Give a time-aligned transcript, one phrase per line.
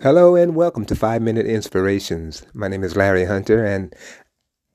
[0.00, 2.46] Hello and welcome to Five Minute Inspirations.
[2.54, 3.92] My name is Larry Hunter and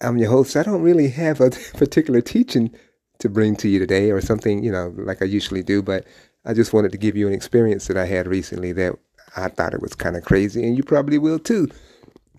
[0.00, 0.56] I'm your host.
[0.56, 2.74] I don't really have a particular teaching
[3.20, 6.04] to bring to you today or something, you know, like I usually do, but
[6.44, 8.98] I just wanted to give you an experience that I had recently that
[9.36, 11.68] I thought it was kind of crazy and you probably will too.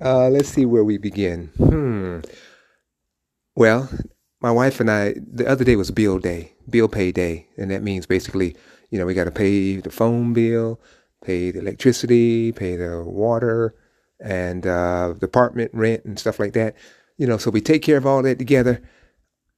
[0.02, 1.52] Uh, let's see where we begin.
[1.55, 2.20] Hmm.
[3.55, 3.89] Well,
[4.41, 7.47] my wife and I, the other day was bill day, bill pay day.
[7.57, 8.57] And that means basically,
[8.89, 10.81] you know, we got to pay the phone bill,
[11.23, 13.75] pay the electricity, pay the water,
[14.20, 16.75] and uh, the apartment rent and stuff like that.
[17.17, 18.81] You know, so we take care of all that together.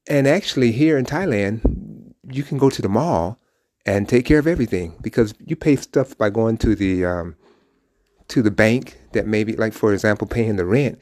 [0.08, 3.40] And actually, here in Thailand, you can go to the mall
[3.86, 7.36] and take care of everything because you pay stuff by going to the um,
[8.28, 11.02] to the bank that maybe, like for example, paying the rent.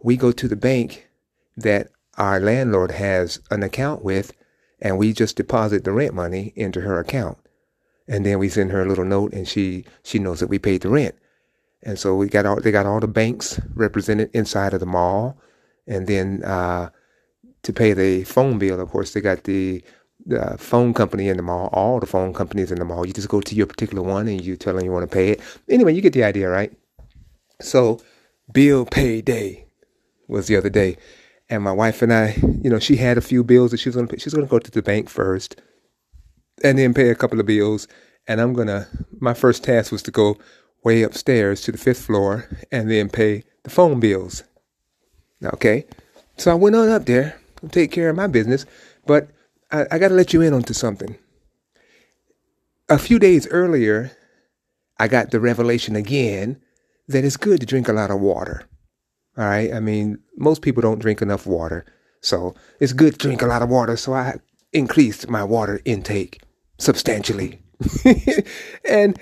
[0.00, 1.08] We go to the bank
[1.56, 4.32] that our landlord has an account with,
[4.80, 7.38] and we just deposit the rent money into her account
[8.12, 10.82] and then we send her a little note and she she knows that we paid
[10.82, 11.14] the rent.
[11.82, 15.38] And so we got all they got all the banks represented inside of the mall.
[15.86, 16.90] And then uh,
[17.62, 19.82] to pay the phone bill of course they got the
[20.26, 23.06] the phone company in the mall all the phone companies in the mall.
[23.06, 25.30] You just go to your particular one and you tell them you want to pay
[25.30, 25.40] it.
[25.70, 26.72] Anyway you get the idea right?
[27.62, 27.98] So
[28.52, 29.68] bill pay day
[30.28, 30.98] was the other day.
[31.48, 33.96] And my wife and i you know she had a few bills that she was
[33.96, 34.18] going to pay.
[34.18, 35.56] She's going to go to the bank first
[36.62, 37.88] and then pay a couple of bills.
[38.26, 38.88] And I'm gonna.
[39.20, 40.38] My first task was to go
[40.84, 44.44] way upstairs to the fifth floor and then pay the phone bills.
[45.44, 45.86] Okay,
[46.36, 48.64] so I went on up there to take care of my business,
[49.06, 49.28] but
[49.72, 51.16] I, I got to let you in onto something.
[52.88, 54.12] A few days earlier,
[54.98, 56.60] I got the revelation again
[57.08, 58.64] that it's good to drink a lot of water.
[59.36, 61.86] All right, I mean, most people don't drink enough water,
[62.20, 63.96] so it's good to drink a lot of water.
[63.96, 64.36] So I
[64.72, 66.40] increased my water intake
[66.78, 67.62] substantially.
[68.88, 69.18] and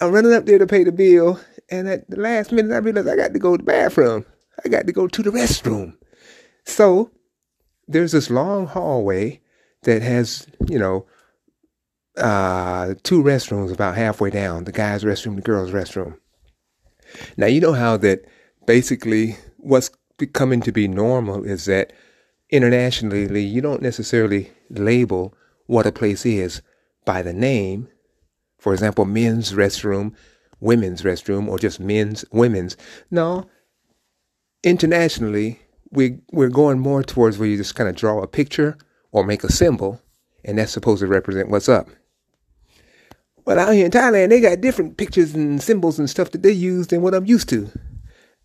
[0.00, 3.08] I'm running up there to pay the bill, and at the last minute, I realized
[3.08, 4.26] I got to go to the bathroom.
[4.64, 5.96] I got to go to the restroom.
[6.64, 7.10] So
[7.88, 9.40] there's this long hallway
[9.82, 11.06] that has, you know,
[12.16, 16.18] uh, two restrooms about halfway down the guy's restroom, the girl's restroom.
[17.36, 18.24] Now, you know how that
[18.66, 21.92] basically what's becoming to be normal is that
[22.50, 25.34] internationally, you don't necessarily label
[25.66, 26.60] what a place is
[27.04, 27.88] by the name.
[28.58, 30.14] For example, men's restroom,
[30.60, 32.76] women's restroom, or just men's, women's.
[33.10, 33.48] No,
[34.62, 38.76] internationally, we, we're going more towards where you just kind of draw a picture
[39.10, 40.00] or make a symbol,
[40.44, 41.88] and that's supposed to represent what's up.
[43.44, 46.52] Well, out here in Thailand, they got different pictures and symbols and stuff that they
[46.52, 47.70] use than what I'm used to.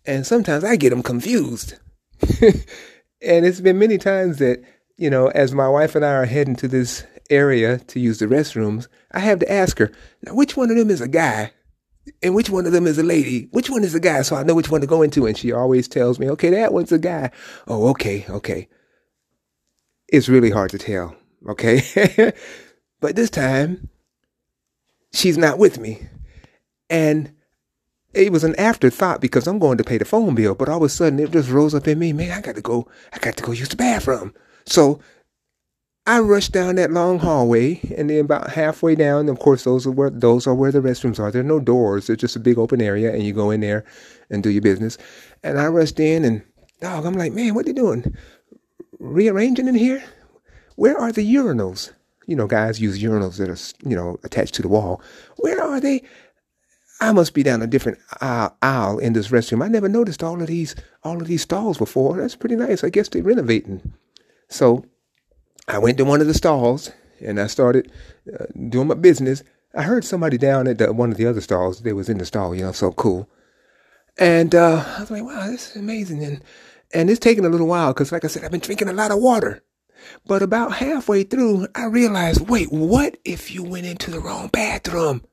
[0.04, 1.74] And sometimes I get them confused.
[2.40, 4.62] and it's been many times that,
[4.96, 8.26] you know, as my wife and I are heading to this area to use the
[8.26, 11.52] restrooms, I have to ask her, now which one of them is a guy
[12.22, 13.48] and which one of them is a lady?
[13.50, 15.26] Which one is a guy so I know which one to go into?
[15.26, 17.30] And she always tells me, okay, that one's a guy.
[17.66, 18.68] Oh, okay, okay.
[20.08, 21.14] It's really hard to tell,
[21.48, 22.32] okay?
[23.00, 23.90] but this time,
[25.12, 26.08] she's not with me.
[26.88, 27.32] And
[28.14, 30.82] it was an afterthought because I'm going to pay the phone bill, but all of
[30.82, 33.36] a sudden it just rose up in me, man, I got to go, I got
[33.36, 34.34] to go use the bathroom.
[34.64, 35.00] So
[36.08, 39.90] I rushed down that long hallway, and then about halfway down, of course, those are
[39.90, 41.30] where those are where the restrooms are.
[41.30, 43.84] There are no doors; they're just a big open area, and you go in there
[44.30, 44.96] and do your business.
[45.42, 46.42] And I rushed in, and
[46.80, 48.16] dog, I'm like, man, what you doing?
[48.98, 50.02] Rearranging in here?
[50.76, 51.92] Where are the urinals?
[52.26, 55.02] You know, guys use urinals that are you know attached to the wall.
[55.36, 56.02] Where are they?
[57.02, 59.62] I must be down a different aisle in this restroom.
[59.62, 62.16] I never noticed all of these all of these stalls before.
[62.16, 62.82] That's pretty nice.
[62.82, 63.92] I guess they're renovating.
[64.48, 64.86] So
[65.68, 66.90] I went to one of the stalls
[67.20, 67.92] and I started
[68.32, 69.42] uh, doing my business.
[69.74, 71.80] I heard somebody down at the, one of the other stalls.
[71.80, 73.28] They was in the stall, you know, so cool.
[74.18, 76.24] And uh, I was like, wow, this is amazing.
[76.24, 76.42] And
[76.92, 79.10] and it's taken a little while because, like I said, I've been drinking a lot
[79.10, 79.62] of water.
[80.26, 85.24] But about halfway through, I realized, wait, what if you went into the wrong bathroom?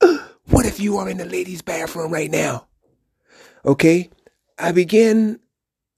[0.48, 2.68] What if you are in the ladies' bathroom right now?
[3.64, 4.10] Okay,
[4.56, 5.40] I began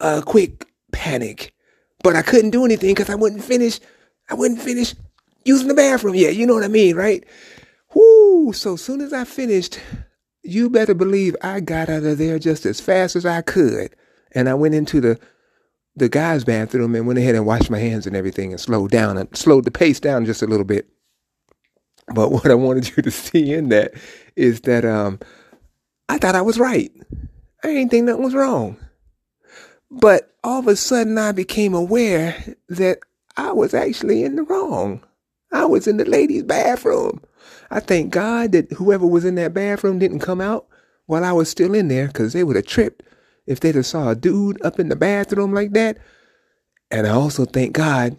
[0.00, 1.52] a quick panic
[2.02, 3.80] but I couldn't do anything because I wouldn't finish.
[4.30, 4.94] I wouldn't finish
[5.44, 6.36] using the bathroom yet.
[6.36, 7.24] You know what I mean, right?
[7.94, 8.52] Whoo!
[8.52, 9.80] So soon as I finished,
[10.42, 13.94] you better believe I got out of there just as fast as I could,
[14.32, 15.18] and I went into the
[15.96, 19.18] the guy's bathroom and went ahead and washed my hands and everything and slowed down
[19.18, 20.88] and slowed the pace down just a little bit.
[22.14, 23.92] But what I wanted you to see in that
[24.36, 25.18] is that um,
[26.08, 26.92] I thought I was right.
[27.64, 28.76] I didn't think nothing was wrong.
[29.90, 32.36] But all of a sudden, I became aware
[32.68, 33.00] that
[33.36, 35.02] I was actually in the wrong.
[35.52, 37.22] I was in the ladies' bathroom.
[37.70, 40.66] I thank God that whoever was in that bathroom didn't come out
[41.06, 43.02] while I was still in there because they would have tripped
[43.46, 45.98] if they'd have saw a dude up in the bathroom like that.
[46.90, 48.18] And I also thank God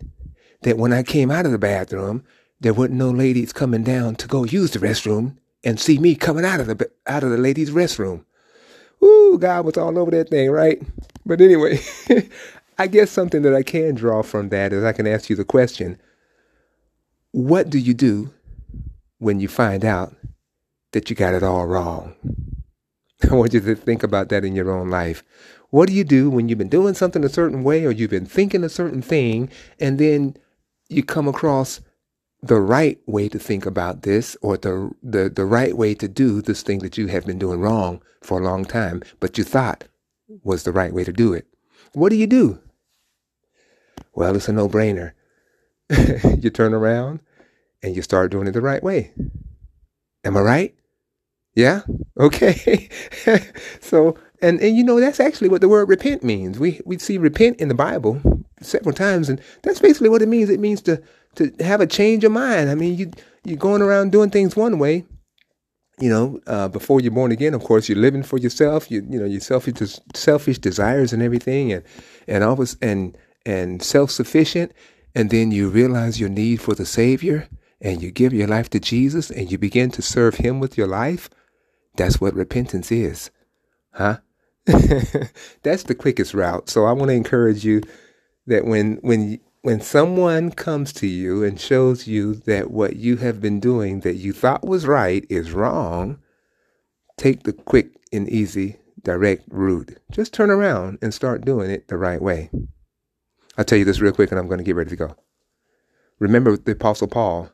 [0.64, 2.24] that when I came out of the bathroom,
[2.60, 6.46] there weren't no ladies coming down to go use the restroom and see me coming
[6.46, 8.26] out of the out of the ladies' restroom.
[9.04, 10.82] Ooh, God was all over that thing, right?
[11.30, 11.80] But anyway,
[12.80, 15.46] I guess something that I can draw from that is I can ask you the
[15.46, 16.02] question
[17.32, 18.34] what do you do
[19.20, 20.16] when you find out
[20.92, 22.16] that you got it all wrong?
[23.32, 25.24] I want you to think about that in your own life.
[25.70, 28.26] What do you do when you've been doing something a certain way or you've been
[28.26, 30.36] thinking a certain thing and then
[30.88, 31.80] you come across
[32.42, 36.42] the right way to think about this or the, the, the right way to do
[36.42, 39.84] this thing that you have been doing wrong for a long time, but you thought
[40.44, 41.48] was the right way to do it?
[41.94, 42.60] What do you do?
[44.14, 45.14] Well, it's a no brainer.
[46.42, 47.20] you turn around
[47.82, 49.12] and you start doing it the right way.
[50.24, 50.76] Am I right?
[51.56, 51.82] Yeah?
[52.20, 52.90] Okay.
[53.80, 56.60] so, and, and you know, that's actually what the word repent means.
[56.60, 58.22] We, we see repent in the Bible
[58.60, 60.50] several times, and that's basically what it means.
[60.50, 61.02] It means to,
[61.36, 62.70] to have a change of mind.
[62.70, 63.12] I mean, you,
[63.46, 65.06] you're going around doing things one way,
[66.00, 69.20] you know, uh, before you're born again, of course, you're living for yourself, you, you
[69.20, 71.84] know, your selfish, selfish desires and everything, and,
[72.28, 74.72] and always, and, and self-sufficient
[75.16, 77.48] and then you realize your need for the Savior
[77.82, 80.88] and you give your life to Jesus and you begin to serve Him with your
[80.88, 81.30] life,
[81.96, 83.32] that's what repentance is.
[83.92, 84.18] Huh?
[84.66, 86.70] that's the quickest route.
[86.70, 87.82] So I want to encourage you
[88.48, 93.42] that when, when, when someone comes to you and shows you that what you have
[93.42, 96.20] been doing that you thought was right is wrong,
[97.18, 99.98] take the quick and easy direct route.
[100.12, 102.50] Just turn around and start doing it the right way.
[103.58, 105.16] I'll tell you this real quick and I'm going to get ready to go.
[106.20, 107.50] Remember the Apostle Paul.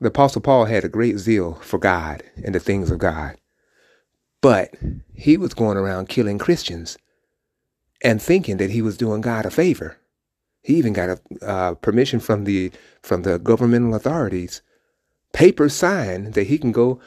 [0.00, 3.36] The Apostle Paul had a great zeal for God and the things of God.
[4.40, 4.74] But
[5.14, 6.96] he was going around killing Christians
[8.02, 9.97] and thinking that he was doing God a favor.
[10.68, 12.70] He even got a uh, permission from the
[13.02, 14.60] from the governmental authorities,
[15.32, 17.00] paper signed that he can go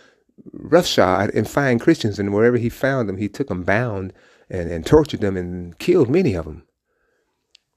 [0.51, 4.13] roughshod and find Christians, and wherever he found them, he took them bound
[4.49, 6.63] and, and tortured them and killed many of them.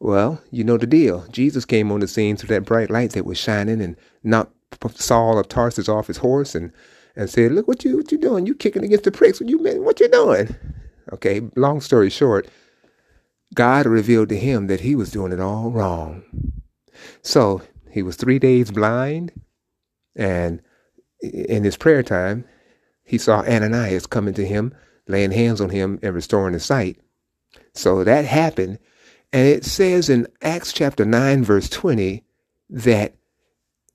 [0.01, 1.27] Well, you know the deal.
[1.31, 4.55] Jesus came on the scene through that bright light that was shining and knocked
[4.95, 6.73] Saul of Tarsus off his horse and,
[7.15, 8.47] and said, "Look what you what you doing?
[8.47, 9.39] You kicking against the pricks?
[9.39, 10.57] What you what you doing?"
[11.13, 11.43] Okay.
[11.57, 12.49] Long story short,
[13.55, 16.25] God revealed to him that he was doing it all wrong.
[17.23, 19.33] So he was three days blind,
[20.17, 20.61] and
[21.21, 22.45] in his prayer time,
[23.05, 24.75] he saw Ananias coming to him,
[25.07, 26.99] laying hands on him and restoring his sight.
[27.75, 28.79] So that happened
[29.35, 32.23] and it says in Acts chapter 9, verse 20,
[32.71, 33.17] that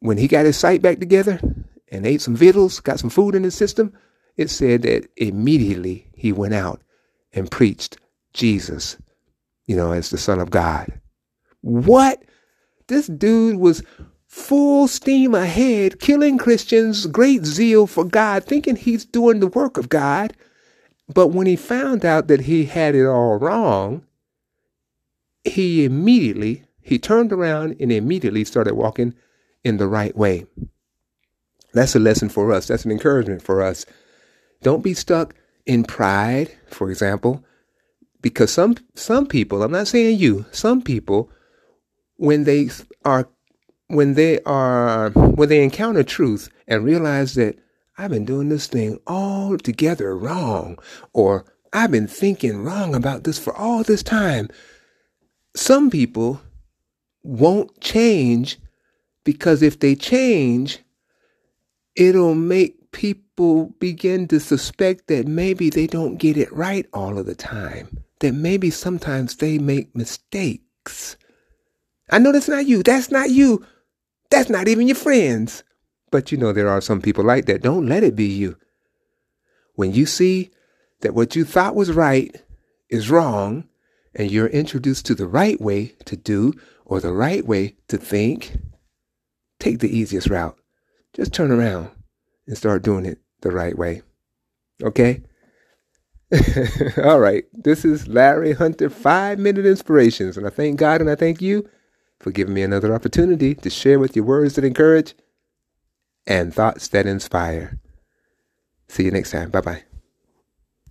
[0.01, 1.39] when he got his sight back together
[1.87, 3.93] and ate some victuals, got some food in his system,
[4.35, 6.81] it said that immediately he went out
[7.31, 7.95] and preached
[8.33, 8.97] Jesus,
[9.69, 10.91] you know, as the Son of God.
[11.61, 12.23] What?
[12.87, 13.83] This dude was
[14.25, 19.87] full steam ahead, killing Christians, great zeal for God, thinking he's doing the work of
[19.87, 20.35] God.
[21.13, 24.03] But when he found out that he had it all wrong,
[25.43, 29.13] he immediately he turned around and immediately started walking
[29.63, 30.47] in the right way.
[31.73, 32.69] That's a lesson for us.
[32.69, 33.85] That's an encouragement for us.
[34.63, 35.35] Don't be stuck
[35.67, 37.45] in pride, for example,
[38.21, 41.31] because some some people, I'm not saying you, some people
[42.17, 42.69] when they
[43.05, 43.29] are
[43.87, 47.57] when they are when they encounter truth and realize that
[47.97, 50.77] I've been doing this thing all together wrong
[51.13, 54.49] or I've been thinking wrong about this for all this time
[55.55, 56.41] some people
[57.23, 58.57] won't change
[59.23, 60.79] because if they change,
[61.95, 67.25] it'll make people begin to suspect that maybe they don't get it right all of
[67.25, 71.17] the time, that maybe sometimes they make mistakes.
[72.09, 72.83] I know that's not you.
[72.83, 73.65] That's not you.
[74.29, 75.63] That's not even your friends.
[76.11, 77.61] But you know, there are some people like that.
[77.61, 78.57] Don't let it be you.
[79.75, 80.51] When you see
[81.01, 82.35] that what you thought was right
[82.89, 83.69] is wrong,
[84.15, 86.53] and you're introduced to the right way to do
[86.85, 88.57] or the right way to think,
[89.59, 90.57] take the easiest route.
[91.13, 91.91] Just turn around
[92.47, 94.01] and start doing it the right way.
[94.83, 95.21] Okay?
[97.03, 97.45] All right.
[97.53, 100.37] This is Larry Hunter, Five Minute Inspirations.
[100.37, 101.67] And I thank God and I thank you
[102.19, 105.15] for giving me another opportunity to share with you words that encourage
[106.27, 107.79] and thoughts that inspire.
[108.89, 109.49] See you next time.
[109.49, 109.88] Bye bye.